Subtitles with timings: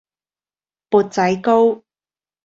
[0.89, 1.83] 砵仔糕